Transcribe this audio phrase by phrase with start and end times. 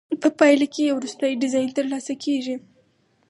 [0.21, 2.55] په پایله کې یو وروستی ډیزاین ترلاسه کیږي.